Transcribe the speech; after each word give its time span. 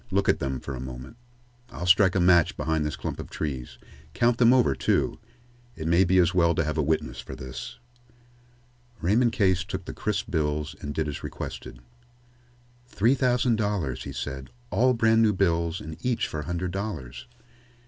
Look 0.09 0.27
at 0.27 0.39
them 0.39 0.59
for 0.59 0.73
a 0.73 0.79
moment. 0.79 1.15
I'll 1.69 1.85
strike 1.85 2.15
a 2.15 2.19
match 2.19 2.57
behind 2.57 2.83
this 2.87 2.95
clump 2.95 3.19
of 3.19 3.29
trees. 3.29 3.77
Count 4.15 4.39
them 4.39 4.51
over, 4.51 4.73
too. 4.73 5.19
It 5.75 5.85
may 5.87 6.05
be 6.05 6.17
as 6.17 6.33
well 6.33 6.55
to 6.55 6.63
have 6.63 6.75
a 6.79 6.81
witness 6.81 7.19
for 7.19 7.35
this." 7.35 7.77
Raymond 8.99 9.31
Case 9.31 9.63
took 9.63 9.85
the 9.85 9.93
crisp 9.93 10.31
bills 10.31 10.75
and 10.81 10.95
did 10.95 11.07
as 11.07 11.21
requested. 11.21 11.81
"Three 12.87 13.13
thousand 13.13 13.57
dollars," 13.57 14.01
he 14.05 14.11
said. 14.11 14.49
"All 14.71 14.95
brand 14.95 15.21
new 15.21 15.33
bills 15.33 15.79
and 15.79 15.95
each 16.03 16.25
for 16.25 16.39
a 16.39 16.45
hundred 16.45 16.71
dollars." 16.71 17.27